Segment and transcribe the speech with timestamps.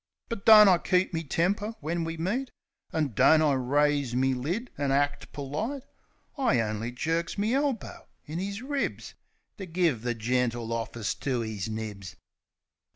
[0.29, 2.49] But don't I keep me temper when we meet?
[2.91, 5.83] An' don't I raise me lid an' act perlite?
[6.39, 9.13] I only jerks me elbow in 'is ribs,
[9.59, 12.15] To give the gentle office to 'is nibs.